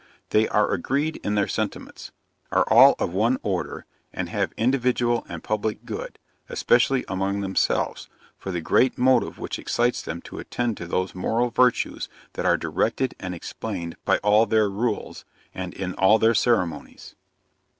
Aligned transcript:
They 0.31 0.47
are 0.47 0.71
agreed 0.71 1.17
in 1.23 1.35
their 1.35 1.47
sentiments 1.47 2.11
are 2.51 2.63
all 2.69 2.95
of 2.97 3.13
one 3.13 3.37
order, 3.43 3.85
and 4.11 4.29
have 4.29 4.51
individual 4.57 5.23
and 5.29 5.43
public 5.43 5.85
good, 5.85 6.17
especially 6.49 7.05
among 7.07 7.41
themselves, 7.41 8.09
for 8.35 8.49
the 8.51 8.61
great 8.61 8.97
motive 8.97 9.37
which 9.37 9.59
excites 9.59 10.01
them 10.01 10.19
to 10.23 10.39
attend 10.39 10.77
to 10.77 10.87
those 10.87 11.13
moral 11.13 11.51
virtues 11.51 12.09
that 12.33 12.47
are 12.47 12.57
directed 12.57 13.13
and 13.19 13.35
explained 13.35 13.95
by 14.03 14.17
all 14.23 14.47
their 14.47 14.71
rules, 14.71 15.23
and 15.53 15.71
in 15.75 15.93
all 15.93 16.17
their 16.17 16.33
ceremonies. 16.33 17.13